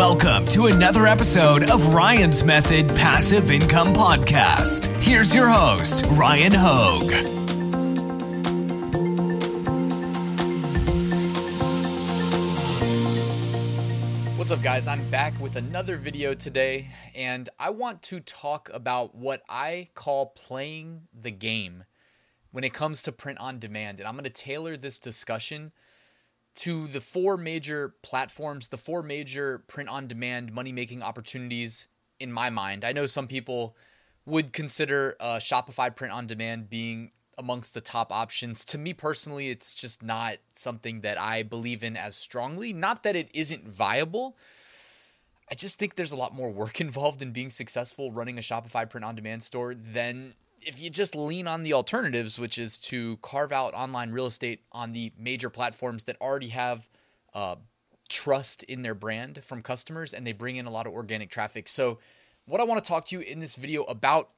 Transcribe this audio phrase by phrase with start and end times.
[0.00, 4.86] Welcome to another episode of Ryan's Method Passive Income Podcast.
[5.04, 7.12] Here's your host, Ryan Hogue.
[14.38, 14.88] What's up, guys?
[14.88, 20.28] I'm back with another video today, and I want to talk about what I call
[20.28, 21.84] playing the game
[22.52, 23.98] when it comes to print on demand.
[23.98, 25.72] And I'm going to tailor this discussion
[26.56, 32.32] to the four major platforms, the four major print on demand money making opportunities in
[32.32, 32.84] my mind.
[32.84, 33.76] I know some people
[34.26, 38.64] would consider uh, Shopify print on demand being amongst the top options.
[38.66, 42.72] To me personally, it's just not something that I believe in as strongly.
[42.72, 44.36] Not that it isn't viable.
[45.50, 48.88] I just think there's a lot more work involved in being successful running a Shopify
[48.88, 53.16] print on demand store than if you just lean on the alternatives, which is to
[53.18, 56.88] carve out online real estate on the major platforms that already have
[57.34, 57.56] uh,
[58.08, 61.68] trust in their brand from customers and they bring in a lot of organic traffic.
[61.68, 61.98] So,
[62.46, 64.30] what I want to talk to you in this video about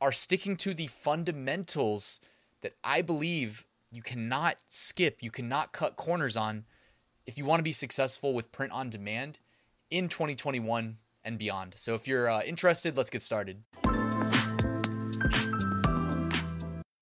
[0.00, 2.20] are sticking to the fundamentals
[2.62, 6.64] that I believe you cannot skip, you cannot cut corners on
[7.26, 9.40] if you want to be successful with print on demand
[9.90, 11.74] in 2021 and beyond.
[11.76, 13.62] So if you're uh, interested, let's get started.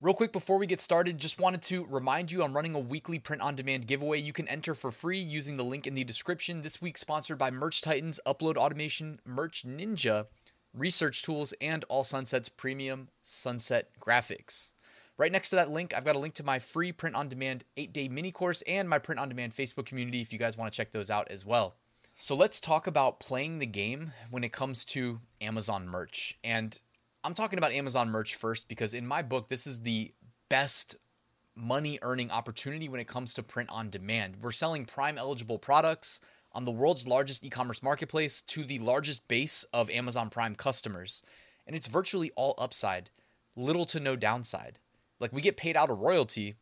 [0.00, 3.18] Real quick before we get started, just wanted to remind you I'm running a weekly
[3.18, 4.18] print on demand giveaway.
[4.18, 6.62] You can enter for free using the link in the description.
[6.62, 10.26] This week sponsored by Merch Titans, Upload Automation, Merch Ninja,
[10.72, 14.72] Research Tools, and All Sunsets Premium Sunset Graphics.
[15.18, 17.64] Right next to that link, I've got a link to my free print on demand
[17.76, 20.72] eight day mini course and my print on demand Facebook community if you guys want
[20.72, 21.74] to check those out as well.
[22.14, 26.38] So let's talk about playing the game when it comes to Amazon merch.
[26.42, 26.78] And
[27.24, 30.12] I'm talking about Amazon merch first because in my book, this is the
[30.48, 30.96] best
[31.56, 34.36] money earning opportunity when it comes to print on demand.
[34.40, 36.20] We're selling prime eligible products
[36.52, 41.22] on the world's largest e commerce marketplace to the largest base of Amazon Prime customers.
[41.66, 43.10] And it's virtually all upside,
[43.56, 44.78] little to no downside.
[45.20, 46.54] Like we get paid out a royalty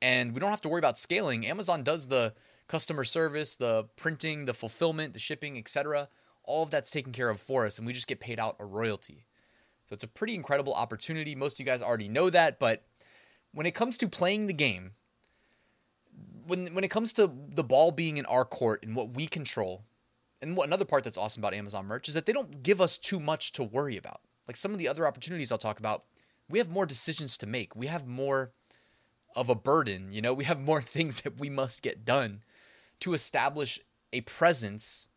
[0.00, 1.46] and we don't have to worry about scaling.
[1.46, 2.34] Amazon does the
[2.66, 6.08] customer service, the printing, the fulfillment, the shipping, etc.
[6.42, 8.64] All of that's taken care of for us and we just get paid out a
[8.64, 9.26] royalty.
[9.90, 11.34] So it's a pretty incredible opportunity.
[11.34, 12.84] Most of you guys already know that, but
[13.50, 14.92] when it comes to playing the game,
[16.46, 19.82] when when it comes to the ball being in our court and what we control,
[20.40, 22.96] and what another part that's awesome about Amazon merch is that they don't give us
[22.96, 24.20] too much to worry about.
[24.46, 26.04] Like some of the other opportunities I'll talk about,
[26.48, 27.74] we have more decisions to make.
[27.74, 28.52] We have more
[29.34, 32.44] of a burden, you know, we have more things that we must get done
[33.00, 33.80] to establish
[34.12, 35.08] a presence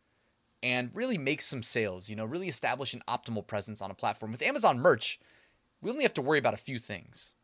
[0.64, 4.32] and really make some sales, you know, really establish an optimal presence on a platform.
[4.32, 5.20] With Amazon merch,
[5.82, 7.34] we only have to worry about a few things.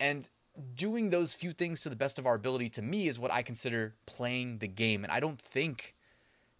[0.00, 0.28] And
[0.74, 3.42] doing those few things to the best of our ability to me is what I
[3.42, 5.04] consider playing the game.
[5.04, 5.94] And I don't think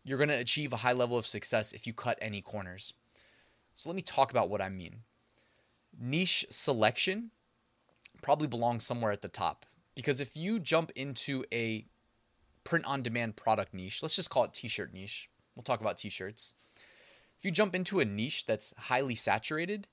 [0.05, 2.95] you're going to achieve a high level of success if you cut any corners.
[3.75, 5.01] So let me talk about what I mean
[5.99, 7.31] niche selection
[8.23, 9.67] probably belongs somewhere at the top.
[9.97, 11.87] Because if you jump into a
[12.63, 15.97] print on demand product niche, let's just call it t shirt niche, we'll talk about
[15.97, 16.55] t shirts.
[17.39, 19.87] If you jump into a niche that's highly saturated,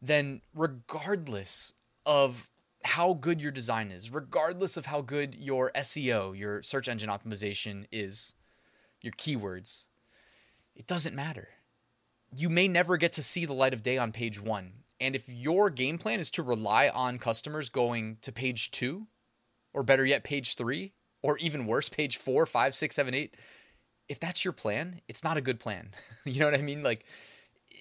[0.00, 1.72] then regardless
[2.06, 2.48] of
[2.84, 7.86] how good your design is, regardless of how good your SEO, your search engine optimization
[7.90, 8.34] is,
[9.00, 9.86] your keywords,
[10.74, 11.48] it doesn't matter.
[12.34, 14.72] You may never get to see the light of day on page one.
[15.00, 19.06] And if your game plan is to rely on customers going to page two,
[19.72, 20.92] or better yet, page three,
[21.22, 23.36] or even worse, page four, five, six, seven, eight,
[24.08, 25.90] if that's your plan, it's not a good plan.
[26.24, 26.82] you know what I mean?
[26.82, 27.04] Like,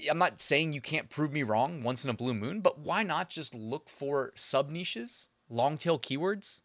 [0.10, 3.04] I'm not saying you can't prove me wrong once in a blue moon, but why
[3.04, 6.62] not just look for sub niches, long tail keywords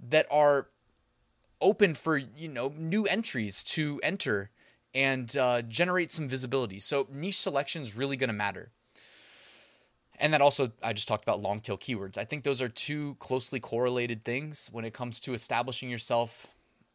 [0.00, 0.68] that are
[1.60, 4.50] open for you know new entries to enter
[4.94, 6.78] and uh, generate some visibility.
[6.78, 8.70] So niche selection is really going to matter.
[10.18, 12.18] And that also, I just talked about long tail keywords.
[12.18, 16.48] I think those are two closely correlated things when it comes to establishing yourself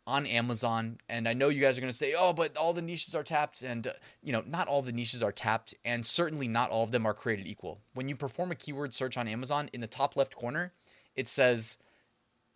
[0.08, 1.00] on Amazon.
[1.10, 3.24] And I know you guys are going to say, oh, but all the niches are
[3.24, 3.64] tapped.
[3.64, 5.74] And, uh, you know, not all the niches are tapped.
[5.84, 7.80] And certainly not all of them are created equal.
[7.94, 10.74] When you perform a keyword search on Amazon, in the top left corner,
[11.16, 11.78] it says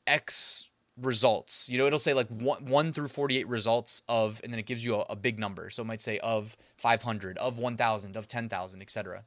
[0.06, 0.70] X
[1.02, 1.70] results.
[1.70, 4.86] You know, it'll say like one, one through 48 results of, and then it gives
[4.86, 5.70] you a, a big number.
[5.70, 9.24] So it might say of 500, of 1,000, of 10,000, etc.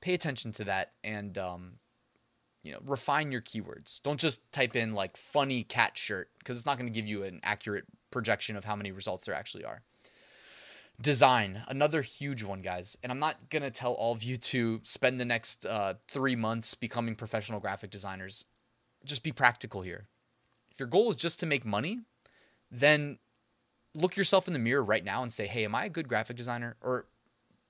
[0.00, 1.72] Pay attention to that and, um,
[2.62, 4.02] you know, refine your keywords.
[4.02, 7.22] Don't just type in like funny cat shirt because it's not going to give you
[7.22, 9.82] an accurate projection of how many results there actually are.
[11.00, 12.98] Design, another huge one, guys.
[13.02, 16.36] And I'm not going to tell all of you to spend the next uh, three
[16.36, 18.44] months becoming professional graphic designers.
[19.04, 20.08] Just be practical here
[20.70, 22.00] If your goal is just to make money,
[22.70, 23.18] then
[23.94, 26.36] look yourself in the mirror right now and say, hey, am I a good graphic
[26.36, 26.76] designer?
[26.82, 27.06] Or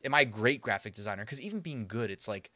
[0.04, 1.24] am I a great graphic designer?
[1.24, 2.50] Because even being good, it's like,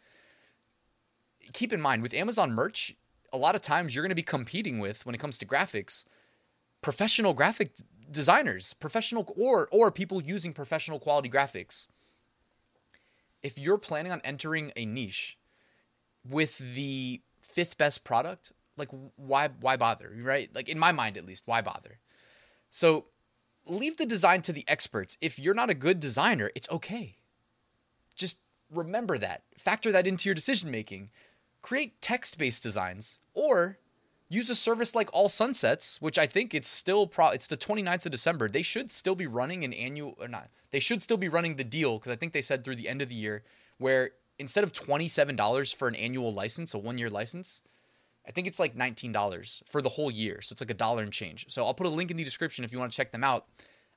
[1.52, 2.94] keep in mind with Amazon merch,
[3.32, 6.05] a lot of times you're going to be competing with, when it comes to graphics,
[6.81, 7.73] professional graphic
[8.11, 11.87] designers, professional or or people using professional quality graphics.
[13.43, 15.38] If you're planning on entering a niche
[16.29, 20.55] with the fifth best product, like why why bother right?
[20.55, 21.99] Like in my mind at least why bother?
[22.70, 23.06] So
[23.67, 25.17] leave the design to the experts.
[25.20, 27.17] If you're not a good designer it's okay.
[28.14, 28.38] Just
[28.70, 29.43] remember that.
[29.58, 31.11] Factor that into your decision making
[31.64, 33.78] create text-based designs or
[34.28, 38.05] use a service like all sunsets which i think it's still pro it's the 29th
[38.05, 41.26] of december they should still be running an annual or not they should still be
[41.26, 43.43] running the deal because i think they said through the end of the year
[43.78, 47.62] where instead of $27 for an annual license a one year license
[48.26, 50.40] I think it's like $19 for the whole year.
[50.40, 51.44] So it's like a dollar and change.
[51.50, 53.44] So I'll put a link in the description if you want to check them out.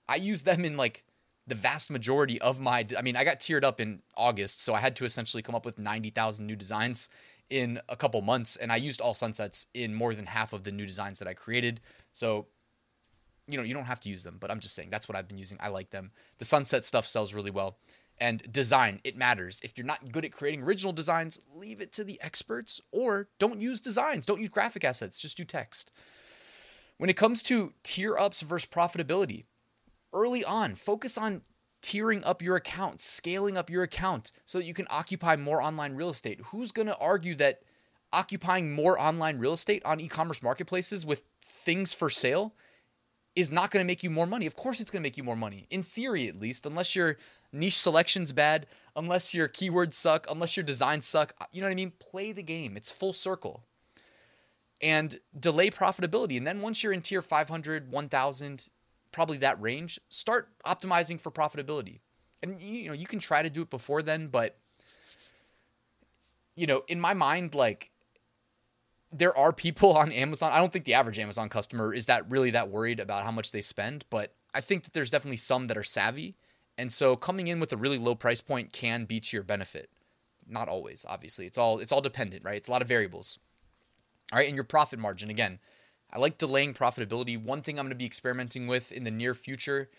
[0.09, 1.05] I use them in like
[1.47, 4.79] the vast majority of my I mean, I got tiered up in August, so I
[4.79, 7.09] had to essentially come up with 90,000 new designs
[7.49, 10.71] in a couple months and I used all sunsets in more than half of the
[10.71, 11.79] new designs that I created.
[12.11, 12.47] So
[13.49, 15.27] you know, you don't have to use them, but I'm just saying that's what I've
[15.27, 15.57] been using.
[15.61, 16.11] I like them.
[16.37, 17.77] The sunset stuff sells really well
[18.19, 22.03] and design it matters if you're not good at creating original designs leave it to
[22.03, 25.91] the experts or don't use designs don't use graphic assets just do text
[26.97, 29.45] when it comes to tier ups versus profitability
[30.13, 31.41] early on focus on
[31.81, 35.95] tiering up your account scaling up your account so that you can occupy more online
[35.95, 37.61] real estate who's going to argue that
[38.13, 42.53] occupying more online real estate on e-commerce marketplaces with things for sale
[43.37, 44.47] is not going to make you more money.
[44.47, 47.17] Of course, it's going to make you more money, in theory at least, unless your
[47.53, 48.65] niche selection's bad,
[48.95, 51.33] unless your keywords suck, unless your designs suck.
[51.39, 51.93] Uh, you know what I mean?
[51.99, 53.63] Play the game, it's full circle.
[54.81, 56.37] And delay profitability.
[56.37, 58.65] And then once you're in tier 500, 1000,
[59.11, 61.99] probably that range, start optimizing for profitability.
[62.41, 64.57] And you know, you can try to do it before then, but
[66.55, 67.91] you know, in my mind, like
[69.11, 70.51] there are people on Amazon.
[70.51, 73.51] I don't think the average Amazon customer is that really that worried about how much
[73.51, 76.35] they spend, but I think that there's definitely some that are savvy.
[76.77, 79.89] And so coming in with a really low price point can be to your benefit.
[80.47, 81.45] Not always, obviously.
[81.45, 82.57] It's all it's all dependent, right?
[82.57, 83.39] It's a lot of variables.
[84.31, 85.59] All right, and your profit margin again.
[86.11, 87.41] I like delaying profitability.
[87.41, 89.89] One thing I'm going to be experimenting with in the near future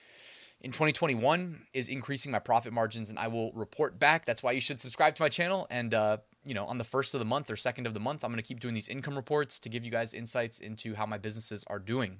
[0.60, 4.24] in 2021 is increasing my profit margins and I will report back.
[4.24, 7.14] That's why you should subscribe to my channel and uh, you know, on the first
[7.14, 9.14] of the month or second of the month, I'm going to keep doing these income
[9.14, 12.18] reports to give you guys insights into how my businesses are doing.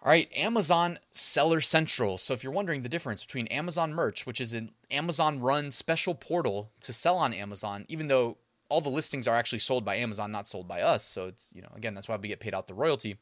[0.00, 2.18] All right, Amazon Seller Central.
[2.18, 6.14] So, if you're wondering the difference between Amazon Merch, which is an Amazon run special
[6.14, 8.36] portal to sell on Amazon, even though
[8.68, 11.04] all the listings are actually sold by Amazon, not sold by us.
[11.04, 13.16] So, it's, you know, again, that's why we get paid out the royalty.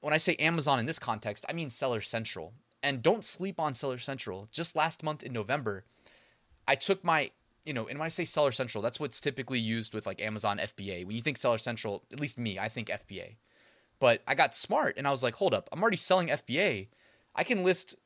[0.00, 2.54] When I say Amazon in this context, I mean Seller Central.
[2.82, 4.48] And don't sleep on Seller Central.
[4.50, 5.84] Just last month in November,
[6.66, 7.30] I took my
[7.64, 10.58] you know, and when I say Seller Central, that's what's typically used with like Amazon
[10.58, 11.04] FBA.
[11.04, 13.36] When you think Seller Central, at least me, I think FBA.
[13.98, 16.88] But I got smart and I was like, hold up, I'm already selling FBA.
[17.34, 17.96] I can list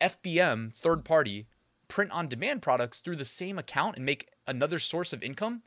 [0.00, 1.46] FBM, third party,
[1.86, 5.62] print on demand products through the same account and make another source of income.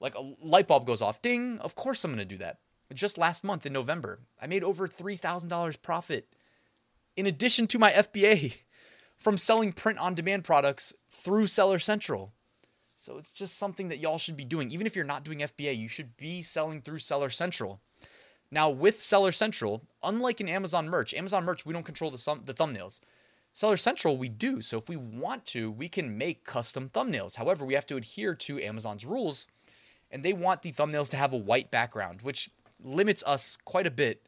[0.00, 2.58] Like a light bulb goes off, ding, of course I'm going to do that.
[2.92, 6.28] Just last month in November, I made over $3,000 profit
[7.16, 8.56] in addition to my FBA
[9.18, 12.32] from selling print on demand products through Seller Central.
[12.96, 14.70] So it's just something that y'all should be doing.
[14.70, 17.80] Even if you're not doing FBA, you should be selling through Seller Central.
[18.50, 22.42] Now, with Seller Central, unlike in Amazon Merch, Amazon Merch, we don't control the, thumb-
[22.44, 23.00] the thumbnails.
[23.52, 24.60] Seller Central, we do.
[24.60, 27.36] So if we want to, we can make custom thumbnails.
[27.36, 29.46] However, we have to adhere to Amazon's rules,
[30.14, 32.48] and they want the thumbnails to have a white background, which
[32.82, 34.24] limits us quite a bit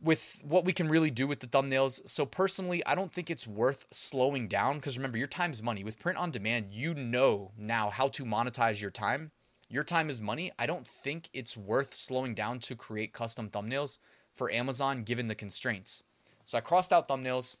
[0.00, 2.08] with what we can really do with the thumbnails.
[2.08, 5.84] So personally, I don't think it's worth slowing down because remember, your time is money.
[5.84, 9.32] With print on demand, you know now how to monetize your time.
[9.68, 10.50] Your time is money.
[10.58, 13.98] I don't think it's worth slowing down to create custom thumbnails
[14.32, 16.02] for Amazon given the constraints.
[16.46, 17.58] So I crossed out thumbnails.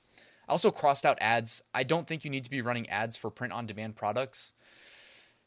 [0.48, 1.62] I also crossed out ads.
[1.74, 4.54] I don't think you need to be running ads for print on demand products.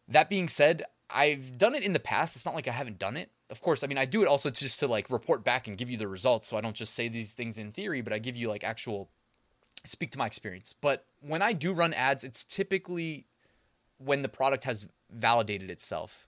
[0.07, 2.35] That being said, I've done it in the past.
[2.35, 3.31] It's not like I haven't done it.
[3.49, 5.89] Of course, I mean I do it also just to like report back and give
[5.89, 6.47] you the results.
[6.47, 9.09] So I don't just say these things in theory, but I give you like actual
[9.85, 10.73] speak to my experience.
[10.79, 13.25] But when I do run ads, it's typically
[13.97, 16.27] when the product has validated itself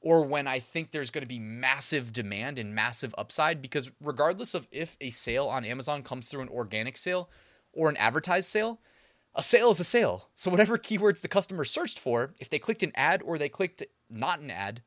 [0.00, 4.54] or when I think there's going to be massive demand and massive upside because regardless
[4.54, 7.28] of if a sale on Amazon comes through an organic sale
[7.72, 8.80] or an advertised sale,
[9.34, 10.30] a sale is a sale.
[10.34, 13.82] So whatever keywords the customer searched for, if they clicked an ad or they clicked
[14.10, 14.82] not an ad,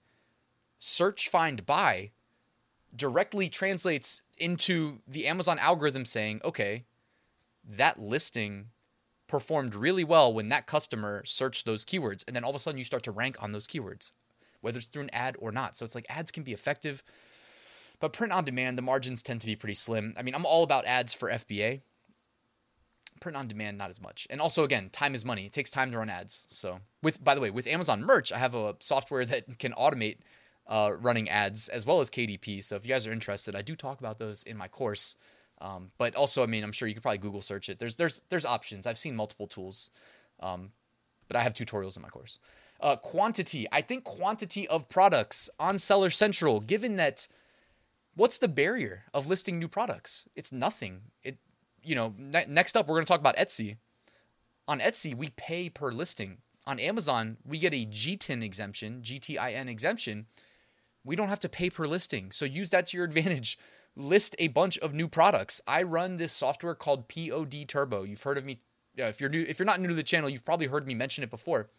[0.78, 2.12] search find buy
[2.96, 6.86] directly translates into the Amazon algorithm saying, "Okay,
[7.64, 8.72] that listing
[9.28, 12.78] performed really well when that customer searched those keywords." And then all of a sudden
[12.78, 14.12] you start to rank on those keywords,
[14.62, 15.76] whether it's through an ad or not.
[15.78, 17.04] So it's like ads can be effective,
[18.00, 20.14] but print on demand, the margins tend to be pretty slim.
[20.18, 21.82] I mean, I'm all about ads for FBA
[23.24, 24.28] print on demand not as much.
[24.30, 25.46] And also again time is money.
[25.46, 26.46] It takes time to run ads.
[26.50, 30.18] So with by the way with amazon merch i have a software that can automate
[30.68, 33.76] uh, running ads as well as kdp so if you guys are interested i do
[33.76, 35.16] talk about those in my course.
[35.62, 37.80] Um, but also i mean i'm sure you could probably google search it.
[37.80, 38.86] There's there's there's options.
[38.86, 39.90] I've seen multiple tools.
[40.42, 40.72] Um,
[41.28, 42.38] but i have tutorials in my course.
[42.82, 43.66] Uh, quantity.
[43.72, 47.28] I think quantity of products on seller central given that
[48.16, 50.28] what's the barrier of listing new products?
[50.36, 50.94] It's nothing.
[51.24, 51.38] It
[51.84, 53.78] you know, ne- next up, we're going to talk about Etsy.
[54.68, 56.38] On Etsy, we pay per listing.
[56.66, 60.28] On Amazon, we get a GTIN exemption, GTIN exemption.
[61.04, 62.32] We don't have to pay per listing.
[62.32, 63.58] So use that to your advantage.
[63.96, 65.62] List a bunch of new products.
[65.68, 68.04] I run this software called POD Turbo.
[68.04, 68.62] You've heard of me.
[69.00, 70.94] Uh, if you're new, if you're not new to the channel, you've probably heard me
[70.94, 71.70] mention it before.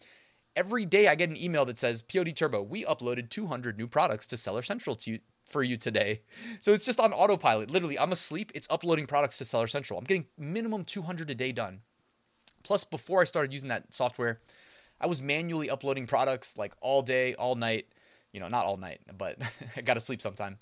[0.57, 4.27] Every day I get an email that says POD Turbo, we uploaded 200 new products
[4.29, 6.23] to Seller Central to for you today.
[6.61, 7.71] So it's just on autopilot.
[7.71, 8.53] Literally, I'm asleep.
[8.55, 9.99] It's uploading products to Seller Central.
[9.99, 11.81] I'm getting minimum 200 a day done.
[12.63, 14.41] Plus, before I started using that software,
[15.01, 17.87] I was manually uploading products like all day, all night.
[18.33, 19.37] You know, not all night, but
[19.77, 20.59] I got to sleep sometime.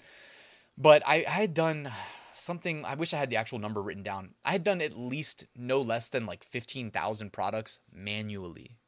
[0.76, 1.90] But I, I had done
[2.34, 4.34] something, I wish I had the actual number written down.
[4.44, 8.78] I had done at least no less than like 15,000 products manually.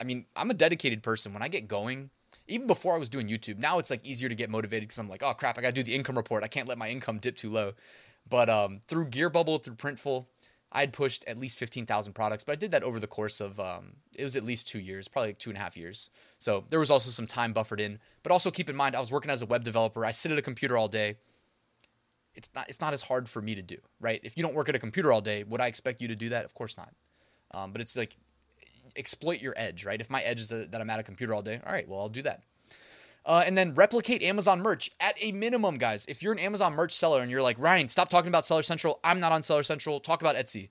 [0.00, 1.32] I mean, I'm a dedicated person.
[1.32, 2.10] When I get going,
[2.50, 3.58] even before I was doing YouTube.
[3.58, 5.82] Now it's like easier to get motivated because I'm like, oh crap, I gotta do
[5.82, 6.44] the income report.
[6.44, 7.72] I can't let my income dip too low.
[8.28, 10.26] But um, through Gear Bubble, through Printful,
[10.72, 13.58] I had pushed at least 15,000 products, but I did that over the course of,
[13.58, 16.10] um, it was at least two years, probably like two and a half years.
[16.38, 17.98] So there was also some time buffered in.
[18.22, 20.04] But also keep in mind, I was working as a web developer.
[20.04, 21.16] I sit at a computer all day.
[22.34, 24.20] It's not, it's not as hard for me to do, right?
[24.22, 26.28] If you don't work at a computer all day, would I expect you to do
[26.28, 26.44] that?
[26.44, 26.92] Of course not.
[27.52, 28.16] Um, but it's like
[28.96, 30.00] exploit your edge, right?
[30.00, 32.08] If my edge is that I'm at a computer all day, all right, well, I'll
[32.08, 32.42] do that.
[33.24, 36.06] Uh, and then replicate Amazon merch at a minimum, guys.
[36.06, 38.98] If you're an Amazon merch seller and you're like, Ryan, stop talking about Seller Central.
[39.04, 40.00] I'm not on Seller Central.
[40.00, 40.70] Talk about Etsy.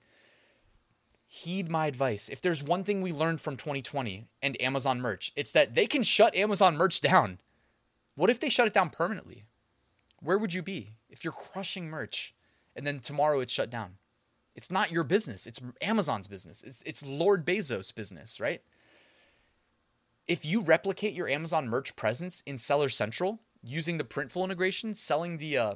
[1.26, 2.28] Heed my advice.
[2.28, 6.02] If there's one thing we learned from 2020 and Amazon merch, it's that they can
[6.02, 7.38] shut Amazon merch down.
[8.16, 9.44] What if they shut it down permanently?
[10.18, 12.34] Where would you be if you're crushing merch
[12.74, 13.94] and then tomorrow it's shut down?
[14.54, 15.46] It's not your business.
[15.46, 16.62] It's Amazon's business.
[16.62, 18.62] It's, it's Lord Bezos' business, right?
[20.26, 25.38] If you replicate your Amazon merch presence in Seller Central using the Printful integration, selling
[25.38, 25.74] the uh,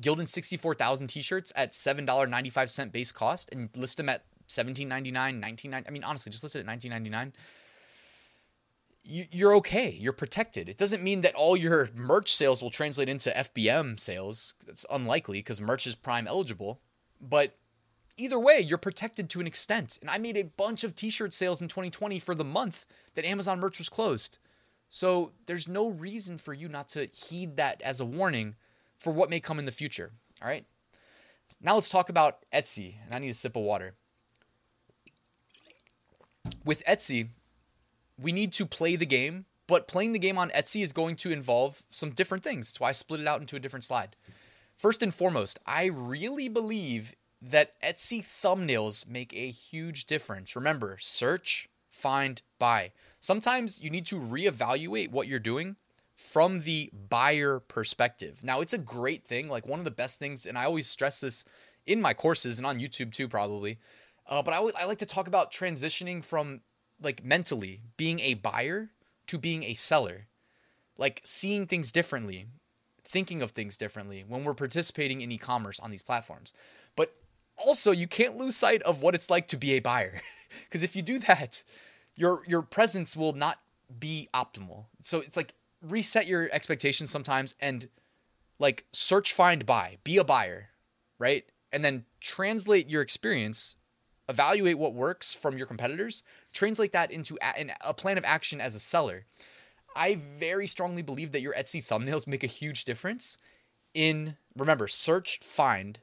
[0.00, 6.04] Gildan 64,000 t-shirts at $7.95 base cost and list them at $17.99, $19.99, I mean,
[6.04, 7.32] honestly, just list it at $19.99
[9.02, 9.90] you're okay.
[9.90, 10.68] You're protected.
[10.68, 14.54] It doesn't mean that all your merch sales will translate into FBM sales.
[14.66, 16.80] That's unlikely because merch is prime eligible.
[17.20, 17.56] But
[18.16, 19.98] either way, you're protected to an extent.
[20.00, 23.24] And I made a bunch of t shirt sales in 2020 for the month that
[23.24, 24.38] Amazon merch was closed.
[24.88, 28.56] So there's no reason for you not to heed that as a warning
[28.98, 30.12] for what may come in the future.
[30.42, 30.64] All right.
[31.60, 32.94] Now let's talk about Etsy.
[33.04, 33.94] And I need a sip of water.
[36.64, 37.28] With Etsy,
[38.18, 41.30] we need to play the game, but playing the game on Etsy is going to
[41.30, 42.68] involve some different things.
[42.68, 44.16] That's why I split it out into a different slide.
[44.76, 50.54] First and foremost, I really believe that Etsy thumbnails make a huge difference.
[50.54, 52.92] Remember, search, find, buy.
[53.18, 55.76] Sometimes you need to reevaluate what you're doing
[56.16, 58.44] from the buyer perspective.
[58.44, 61.20] Now, it's a great thing, like one of the best things, and I always stress
[61.20, 61.44] this
[61.86, 63.78] in my courses and on YouTube too, probably.
[64.28, 66.60] Uh, but I, w- I like to talk about transitioning from
[67.02, 68.90] like mentally being a buyer
[69.26, 70.26] to being a seller,
[70.98, 72.46] like seeing things differently,
[73.02, 76.52] thinking of things differently when we're participating in e commerce on these platforms.
[76.96, 77.14] But
[77.64, 80.20] also you can't lose sight of what it's like to be a buyer
[80.64, 81.62] because if you do that
[82.16, 83.58] your your presence will not
[83.98, 87.88] be optimal so it's like reset your expectations sometimes and
[88.58, 90.68] like search find buy be a buyer
[91.18, 93.76] right and then translate your experience
[94.30, 96.22] evaluate what works from your competitors,
[96.54, 99.26] translate that into a, a plan of action as a seller.
[99.94, 103.38] I very strongly believe that your Etsy thumbnails make a huge difference
[103.92, 105.98] in remember search find.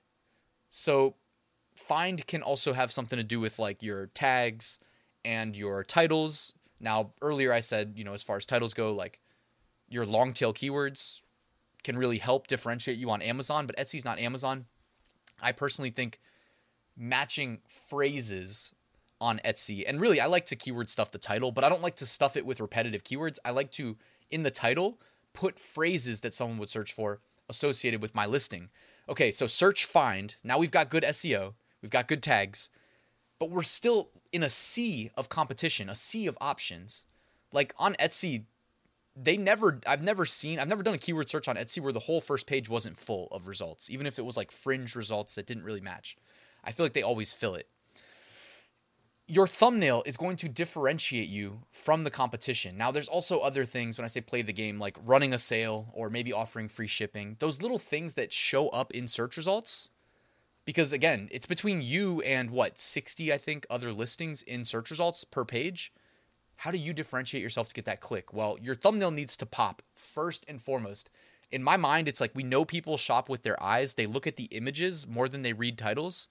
[0.67, 1.15] So
[1.77, 4.79] find can also have something to do with like your tags
[5.23, 6.53] and your titles.
[6.79, 9.19] Now, earlier I said, you know, as far as titles go, like
[9.89, 11.21] your long tail keywords
[11.83, 14.65] can really help differentiate you on Amazon, but Etsy's not Amazon.
[15.41, 16.19] I personally think
[16.97, 18.73] matching phrases
[19.21, 21.95] on Etsy, and really I like to keyword stuff the title, but I don't like
[21.97, 23.37] to stuff it with repetitive keywords.
[23.45, 23.97] I like to,
[24.29, 24.99] in the title,
[25.33, 27.19] put phrases that someone would search for
[27.49, 28.69] associated with my listing.
[29.09, 30.35] Okay, so search find.
[30.43, 31.53] Now we've got good SEO,
[31.87, 32.69] we've got good tags,
[33.39, 37.05] but we're still in a sea of competition, a sea of options.
[37.53, 38.43] Like on Etsy,
[39.15, 41.99] they never, I've never seen, I've never done a keyword search on Etsy where the
[41.99, 45.47] whole first page wasn't full of results, even if it was like fringe results that
[45.47, 46.17] didn't really match.
[46.61, 47.69] I feel like they always fill it
[49.29, 52.77] your thumbnail is going to differentiate you from the competition.
[52.77, 55.89] Now, there's also other things when I say play the game, like running a sale
[55.93, 57.35] or maybe offering free shipping.
[57.39, 59.89] Those little things that show up in search results,
[60.67, 65.23] because again, it's between you and what, 60, I think, other listings in search results
[65.23, 65.93] per page.
[66.57, 68.33] How do you differentiate yourself to get that click?
[68.33, 71.09] Well, your thumbnail needs to pop first and foremost.
[71.51, 74.35] In my mind, it's like we know people shop with their eyes, they look at
[74.35, 76.27] the images more than they read titles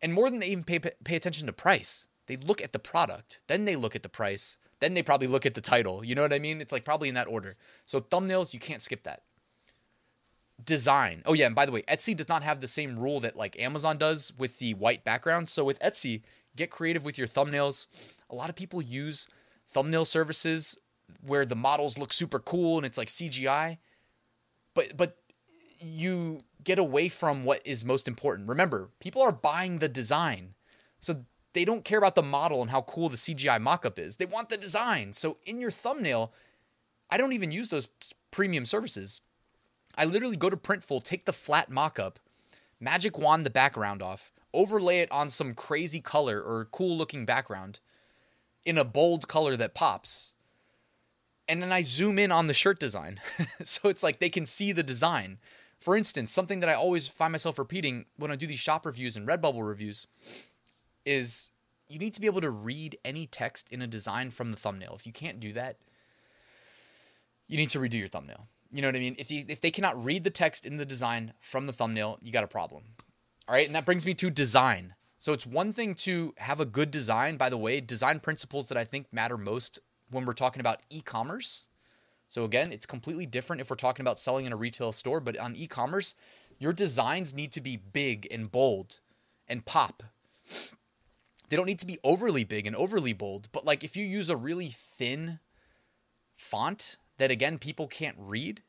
[0.00, 3.40] and more than they even pay, pay attention to price they look at the product
[3.46, 6.22] then they look at the price then they probably look at the title you know
[6.22, 7.54] what i mean it's like probably in that order
[7.84, 9.22] so thumbnails you can't skip that
[10.64, 13.36] design oh yeah and by the way etsy does not have the same rule that
[13.36, 16.22] like amazon does with the white background so with etsy
[16.56, 17.86] get creative with your thumbnails
[18.30, 19.26] a lot of people use
[19.66, 20.78] thumbnail services
[21.26, 23.78] where the models look super cool and it's like cgi
[24.74, 25.16] but but
[25.82, 28.48] you get away from what is most important.
[28.48, 30.54] Remember, people are buying the design.
[31.00, 34.16] So they don't care about the model and how cool the CGI mockup is.
[34.16, 35.12] They want the design.
[35.12, 36.32] So in your thumbnail,
[37.10, 37.88] I don't even use those
[38.30, 39.20] premium services.
[39.96, 42.16] I literally go to Printful, take the flat mockup,
[42.80, 47.80] magic wand the background off, overlay it on some crazy color or cool looking background
[48.64, 50.34] in a bold color that pops.
[51.48, 53.20] And then I zoom in on the shirt design.
[53.64, 55.38] so it's like they can see the design.
[55.80, 59.16] For instance, something that I always find myself repeating when I do these shop reviews
[59.16, 60.06] and Redbubble reviews
[61.04, 61.50] is
[61.88, 64.94] you need to be able to read any text in a design from the thumbnail.
[64.94, 65.76] If you can't do that,
[67.48, 68.46] you need to redo your thumbnail.
[68.72, 69.16] You know what I mean?
[69.18, 72.32] If you if they cannot read the text in the design from the thumbnail, you
[72.32, 72.84] got a problem.
[73.48, 74.94] All right, and that brings me to design.
[75.18, 77.36] So it's one thing to have a good design.
[77.36, 79.78] By the way, design principles that I think matter most
[80.10, 81.68] when we're talking about e-commerce
[82.32, 85.36] so again, it's completely different if we're talking about selling in a retail store, but
[85.36, 86.14] on e-commerce,
[86.58, 89.00] your designs need to be big and bold
[89.46, 90.02] and pop.
[91.50, 94.30] They don't need to be overly big and overly bold, but like if you use
[94.30, 95.40] a really thin
[96.38, 98.62] font that again people can't read,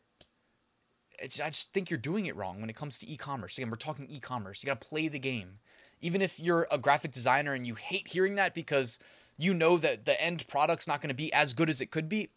[1.19, 3.57] I just think you're doing it wrong when it comes to e-commerce.
[3.57, 4.61] Again, we're talking e-commerce.
[4.61, 5.57] You got to play the game.
[6.01, 8.99] Even if you're a graphic designer and you hate hearing that because
[9.37, 12.07] you know that the end product's not going to be as good as it could
[12.07, 12.29] be,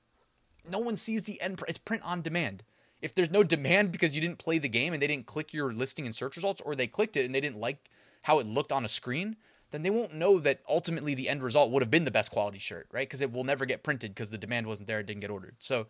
[0.66, 1.60] no one sees the end.
[1.68, 2.62] It's print on demand.
[3.02, 5.70] If there's no demand because you didn't play the game and they didn't click your
[5.70, 7.90] listing in search results, or they clicked it and they didn't like
[8.22, 9.36] how it looked on a screen,
[9.70, 12.58] then they won't know that ultimately the end result would have been the best quality
[12.58, 13.06] shirt, right?
[13.06, 15.56] Because it will never get printed because the demand wasn't there, it didn't get ordered.
[15.58, 15.86] So,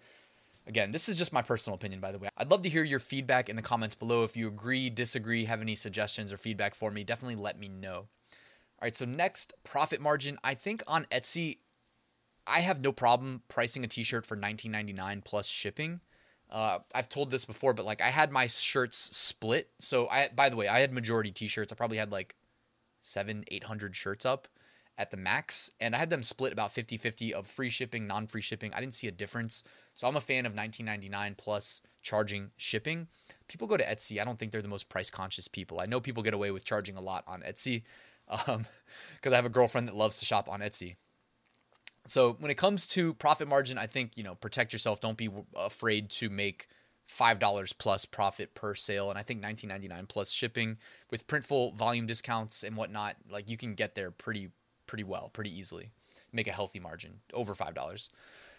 [0.67, 2.29] again, this is just my personal opinion, by the way.
[2.37, 4.25] I'd love to hear your feedback in the comments below.
[4.25, 8.07] If you agree, disagree, have any suggestions or feedback for me, definitely let me know.
[8.79, 10.39] All right, so next, profit margin.
[10.45, 11.59] I think on Etsy,
[12.47, 16.01] I have no problem pricing a t-shirt for 19.99 plus shipping.
[16.51, 19.71] Uh, I've told this before, but like I had my shirts split.
[19.79, 21.73] So I, by the way, I had majority t-shirts.
[21.73, 22.37] I probably had like
[23.07, 24.49] seven, 800 shirts up
[24.99, 25.71] at the max.
[25.81, 28.73] And I had them split about 50, 50 of free shipping, non-free shipping.
[28.75, 29.63] I didn't see a difference.
[29.95, 33.09] So I'm a fan of 19.99 plus charging shipping.
[33.49, 34.21] People go to Etsy.
[34.21, 35.81] I don't think they're the most price conscious people.
[35.81, 37.83] I know people get away with charging a lot on Etsy.
[38.49, 38.67] Um,
[39.23, 40.97] cause I have a girlfriend that loves to shop on Etsy.
[42.09, 45.01] So when it comes to profit margin, I think, you know, protect yourself.
[45.01, 46.67] Don't be afraid to make
[47.09, 49.11] $5 plus profit per sale.
[49.11, 50.79] And I think 19.99 plus shipping
[51.11, 54.51] with printful volume discounts and whatnot, like you can get there pretty,
[54.87, 55.91] pretty well, pretty easily.
[56.33, 58.09] Make a healthy margin over $5.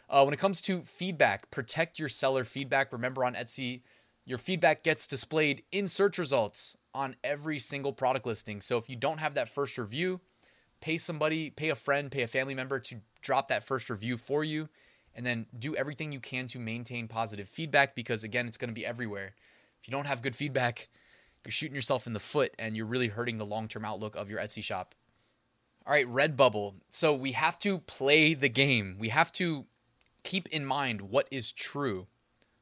[0.09, 2.93] Uh, when it comes to feedback, protect your seller feedback.
[2.93, 3.81] Remember on Etsy,
[4.25, 8.61] your feedback gets displayed in search results on every single product listing.
[8.61, 10.21] So if you don't have that first review,
[10.81, 14.43] pay somebody, pay a friend, pay a family member to drop that first review for
[14.43, 14.69] you,
[15.17, 18.73] and then do everything you can to maintain positive feedback because, again, it's going to
[18.73, 19.33] be everywhere.
[19.81, 20.87] If you don't have good feedback,
[21.43, 24.29] you're shooting yourself in the foot and you're really hurting the long term outlook of
[24.29, 24.93] your Etsy shop.
[25.87, 26.75] All right, Redbubble.
[26.91, 28.97] So we have to play the game.
[28.99, 29.65] We have to
[30.23, 32.07] keep in mind what is true.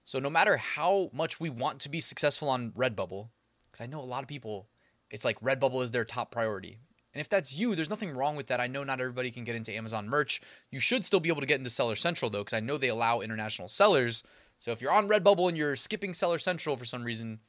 [0.06, 3.30] So no matter how much we want to be successful on Redbubble,
[3.68, 4.70] because I know a lot of people,
[5.12, 6.78] it's like Redbubble is their top priority.
[7.15, 8.60] And if that's you, there's nothing wrong with that.
[8.60, 10.41] I know not everybody can get into Amazon merch.
[10.69, 12.89] You should still be able to get into Seller Central though, because I know they
[12.89, 14.21] allow international sellers.
[14.60, 17.39] So if you're on Redbubble and you're skipping Seller Central for some reason,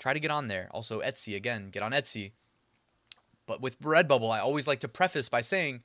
[0.00, 0.68] try to get on there.
[0.72, 2.32] Also, Etsy, again, get on Etsy.
[3.46, 5.82] But with Redbubble, I always like to preface by saying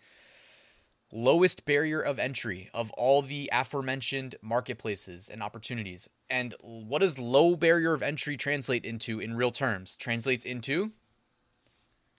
[1.12, 6.10] lowest barrier of entry of all the aforementioned marketplaces and opportunities.
[6.32, 9.96] And what does low barrier of entry translate into in real terms?
[9.96, 10.92] Translates into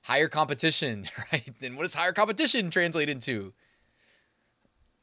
[0.08, 1.52] higher competition, right?
[1.62, 3.52] And what does higher competition translate into?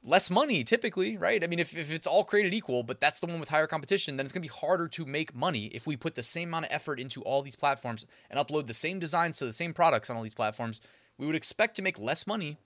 [0.04, 1.44] Less money, typically, right?
[1.44, 4.18] I mean, if, if it's all created equal, but that's the one with higher competition,
[4.18, 6.72] then it's gonna be harder to make money if we put the same amount of
[6.72, 10.16] effort into all these platforms and upload the same designs to the same products on
[10.18, 10.82] all these platforms.
[11.18, 12.58] We would expect to make less money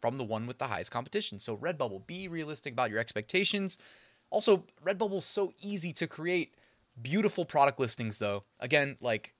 [0.00, 1.38] from the one with the highest competition.
[1.38, 3.78] So, Redbubble, be realistic about your expectations.
[4.30, 6.54] Also, Redbubble's so easy to create
[7.00, 8.44] beautiful product listings, though.
[8.60, 9.34] Again, like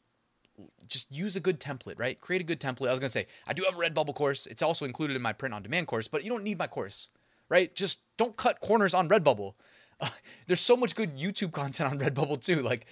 [0.87, 2.21] just use a good template, right?
[2.21, 2.89] Create a good template.
[2.89, 4.47] I was gonna say, I do have a Redbubble course.
[4.47, 7.09] It's also included in my print on demand course, but you don't need my course,
[7.49, 7.75] right?
[7.75, 9.55] Just don't cut corners on Redbubble.
[10.01, 10.09] Uh,
[10.47, 12.63] there's so much good YouTube content on Redbubble too.
[12.63, 12.87] Like,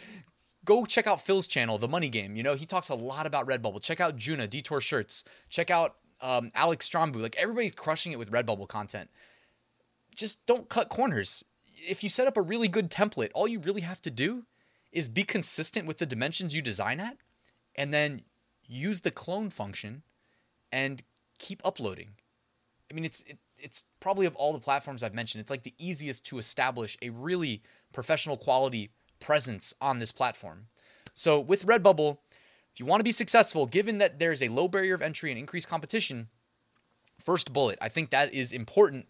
[0.64, 2.36] go check out Phil's channel, The Money Game.
[2.36, 3.82] You know, he talks a lot about Redbubble.
[3.82, 5.24] Check out Juna, Detour Shirts.
[5.48, 7.20] Check out um, Alex Strombu.
[7.20, 9.10] Like, everybody's crushing it with Redbubble content.
[10.14, 11.44] Just don't cut corners.
[11.76, 14.44] If you set up a really good template, all you really have to do
[14.92, 17.18] is be consistent with the dimensions you design at
[17.76, 18.22] and then
[18.66, 20.02] use the clone function
[20.72, 21.02] and
[21.38, 22.10] keep uploading.
[22.90, 25.74] I mean, it's it, it's probably of all the platforms I've mentioned, it's like the
[25.78, 30.66] easiest to establish a really professional quality presence on this platform.
[31.14, 32.18] So with Redbubble,
[32.72, 35.38] if you want to be successful, given that there's a low barrier of entry and
[35.38, 36.28] increased competition,
[37.20, 39.06] first bullet, I think that is important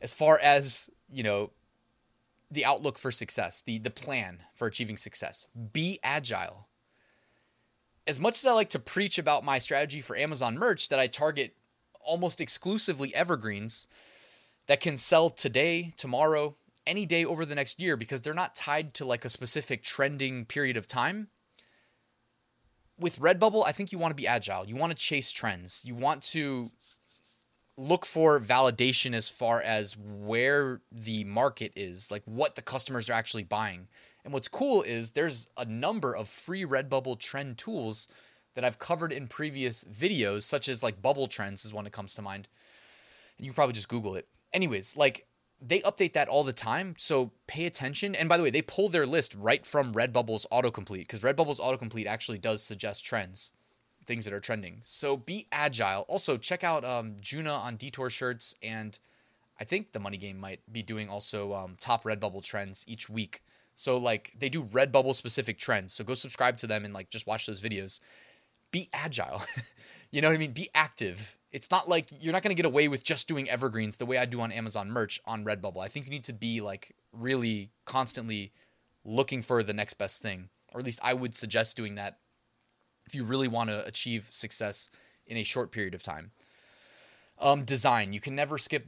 [0.00, 1.50] as far as, you know,
[2.50, 5.46] the outlook for success, the the plan for achieving success.
[5.72, 6.68] Be agile
[8.06, 11.06] as much as I like to preach about my strategy for Amazon merch that I
[11.06, 11.54] target
[12.00, 13.86] almost exclusively evergreens
[14.66, 18.94] that can sell today, tomorrow, any day over the next year because they're not tied
[18.94, 21.28] to like a specific trending period of time.
[22.98, 24.66] With Redbubble, I think you want to be agile.
[24.66, 25.82] You want to chase trends.
[25.84, 26.70] You want to
[27.76, 33.14] look for validation as far as where the market is, like what the customers are
[33.14, 33.88] actually buying.
[34.24, 38.08] And what's cool is there's a number of free Redbubble trend tools
[38.54, 42.14] that I've covered in previous videos, such as like Bubble Trends is one that comes
[42.14, 42.48] to mind.
[43.38, 44.28] You probably just Google it.
[44.52, 45.26] Anyways, like
[45.60, 48.14] they update that all the time, so pay attention.
[48.14, 52.06] And by the way, they pull their list right from Redbubble's autocomplete because Redbubble's autocomplete
[52.06, 53.52] actually does suggest trends,
[54.04, 54.78] things that are trending.
[54.82, 56.02] So be agile.
[56.08, 58.98] Also, check out um, Juna on Detour Shirts, and
[59.58, 63.42] I think the Money Game might be doing also um, top Redbubble trends each week.
[63.74, 65.92] So like they do Redbubble specific trends.
[65.92, 68.00] So go subscribe to them and like just watch those videos.
[68.70, 69.42] Be agile.
[70.10, 70.52] you know what I mean?
[70.52, 71.38] Be active.
[71.50, 74.16] It's not like you're not going to get away with just doing evergreens the way
[74.16, 75.82] I do on Amazon merch on Redbubble.
[75.82, 78.52] I think you need to be like really constantly
[79.04, 80.48] looking for the next best thing.
[80.74, 82.18] Or at least I would suggest doing that
[83.06, 84.88] if you really want to achieve success
[85.26, 86.30] in a short period of time.
[87.38, 88.12] Um, design.
[88.12, 88.86] You can never skip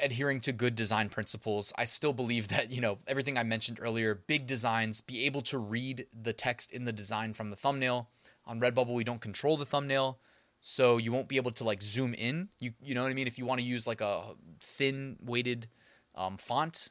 [0.00, 1.72] adhering to good design principles.
[1.76, 5.58] I still believe that, you know, everything I mentioned earlier, big designs, be able to
[5.58, 8.08] read the text in the design from the thumbnail.
[8.46, 10.18] On Redbubble, we don't control the thumbnail,
[10.60, 12.48] so you won't be able to like zoom in.
[12.60, 13.26] You you know what I mean?
[13.26, 15.66] If you want to use like a thin weighted
[16.14, 16.90] um, font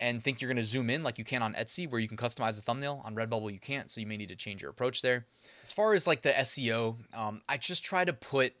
[0.00, 2.16] and think you're going to zoom in like you can on Etsy where you can
[2.16, 5.02] customize the thumbnail, on Redbubble you can't, so you may need to change your approach
[5.02, 5.26] there.
[5.62, 8.54] As far as like the SEO, um, I just try to put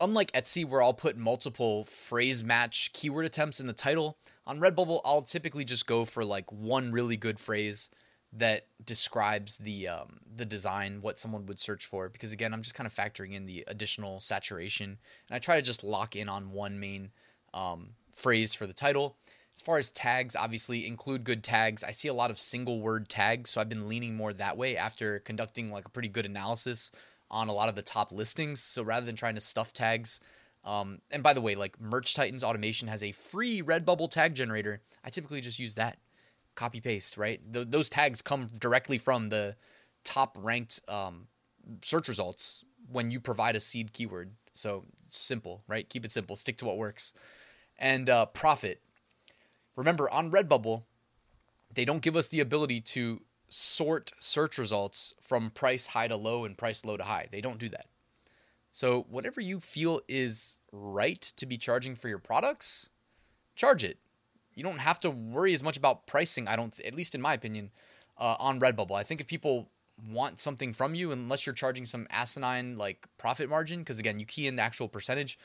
[0.00, 5.00] unlike Etsy, where I'll put multiple phrase match keyword attempts in the title, on Redbubble,
[5.04, 7.90] I'll typically just go for like one really good phrase
[8.32, 12.08] that describes the um, the design, what someone would search for.
[12.08, 15.62] Because again, I'm just kind of factoring in the additional saturation, and I try to
[15.62, 17.10] just lock in on one main
[17.52, 19.16] um, phrase for the title.
[19.56, 21.84] As far as tags, obviously include good tags.
[21.84, 24.76] I see a lot of single word tags, so I've been leaning more that way
[24.76, 26.92] after conducting like a pretty good analysis
[27.30, 28.60] on a lot of the top listings.
[28.60, 30.20] So rather than trying to stuff tags,
[30.64, 34.82] um, and by the way, like Merch Titans Automation has a free Redbubble tag generator.
[35.04, 35.98] I typically just use that,
[36.54, 37.40] copy paste, right?
[37.52, 39.56] Th- those tags come directly from the
[40.04, 41.28] top ranked um,
[41.82, 44.32] search results when you provide a seed keyword.
[44.52, 45.88] So simple, right?
[45.88, 47.14] Keep it simple, stick to what works.
[47.78, 48.82] And uh, profit.
[49.76, 50.82] Remember, on Redbubble,
[51.72, 56.44] they don't give us the ability to sort search results from price high to low
[56.44, 57.26] and price low to high.
[57.30, 57.86] They don't do that.
[58.72, 62.88] So, whatever you feel is right to be charging for your products,
[63.56, 63.98] charge it.
[64.54, 67.34] You don't have to worry as much about pricing, I don't, at least in my
[67.34, 67.70] opinion,
[68.16, 68.96] uh, on Redbubble.
[68.96, 69.68] I think if people
[70.08, 74.26] want something from you, unless you're charging some asinine like profit margin, because again, you
[74.26, 75.38] key in the actual percentage,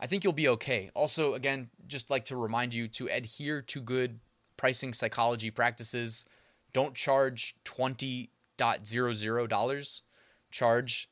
[0.00, 0.90] I think you'll be okay.
[0.94, 4.18] Also, again, just like to remind you to adhere to good
[4.56, 6.24] pricing psychology practices.
[6.72, 10.02] Don't charge $20.00.
[10.50, 11.08] Charge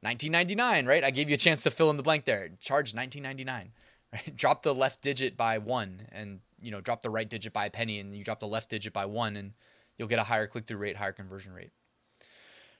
[0.00, 1.04] 1999, right?
[1.04, 2.50] I gave you a chance to fill in the blank there.
[2.60, 3.72] Charge 1999,
[4.12, 4.36] right?
[4.36, 7.70] Drop the left digit by 1 and, you know, drop the right digit by a
[7.70, 9.52] penny and you drop the left digit by 1 and
[9.96, 11.70] you'll get a higher click-through rate, higher conversion rate.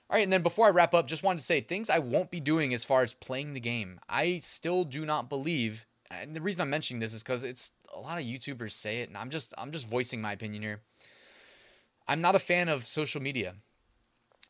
[0.09, 2.29] All right, and then before I wrap up, just wanted to say things I won't
[2.29, 3.99] be doing as far as playing the game.
[4.09, 7.99] I still do not believe, and the reason I'm mentioning this is because it's a
[7.99, 10.81] lot of YouTubers say it, and I'm just I'm just voicing my opinion here.
[12.07, 13.55] I'm not a fan of social media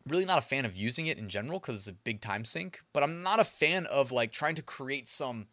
[0.07, 2.81] really not a fan of using it in general because it's a big time sink,
[2.91, 5.47] but I'm not a fan of like trying to create some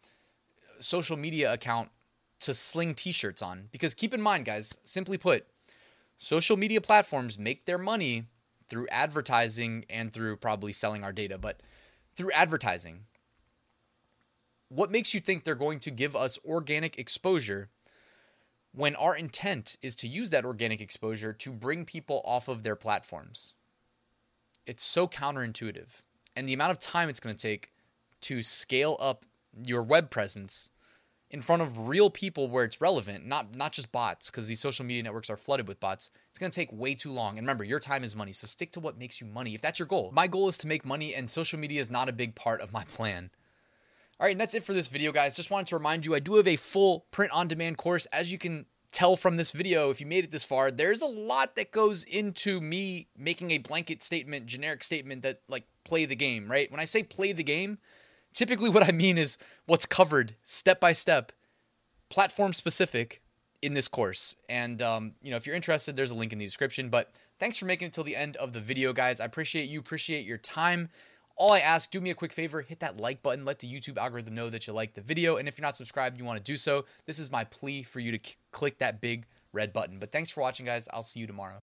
[0.79, 1.89] social media account
[2.39, 5.47] to sling t-shirts on because keep in mind guys, simply put,
[6.17, 8.25] social media platforms make their money
[8.67, 11.61] through advertising and through probably selling our data, but
[12.15, 13.01] through advertising.
[14.69, 17.69] What makes you think they're going to give us organic exposure
[18.73, 22.75] when our intent is to use that organic exposure to bring people off of their
[22.75, 23.53] platforms?
[24.65, 26.01] it's so counterintuitive.
[26.35, 27.71] And the amount of time it's going to take
[28.21, 29.25] to scale up
[29.65, 30.71] your web presence
[31.29, 34.85] in front of real people where it's relevant, not not just bots, because these social
[34.85, 36.09] media networks are flooded with bots.
[36.29, 37.37] It's gonna take way too long.
[37.37, 39.55] And remember, your time is money, so stick to what makes you money.
[39.55, 42.09] If that's your goal, my goal is to make money, and social media is not
[42.09, 43.29] a big part of my plan.
[44.21, 45.35] All right, and that's it for this video, guys.
[45.35, 48.05] Just wanted to remind you, I do have a full print-on-demand course.
[48.07, 51.07] As you can tell from this video, if you made it this far, there's a
[51.07, 56.15] lot that goes into me making a blanket statement, generic statement that like play the
[56.15, 56.69] game, right?
[56.69, 57.79] When I say play the game,
[58.31, 61.31] typically what I mean is what's covered step by step,
[62.09, 63.23] platform specific
[63.63, 64.35] in this course.
[64.47, 66.89] And um, you know, if you're interested, there's a link in the description.
[66.89, 69.19] But thanks for making it till the end of the video, guys.
[69.19, 70.89] I appreciate you, appreciate your time.
[71.41, 73.97] All I ask, do me a quick favor, hit that like button, let the YouTube
[73.97, 75.37] algorithm know that you like the video.
[75.37, 77.99] And if you're not subscribed, you want to do so, this is my plea for
[77.99, 78.19] you to
[78.51, 79.97] click that big red button.
[79.97, 80.87] But thanks for watching, guys.
[80.93, 81.57] I'll see you tomorrow.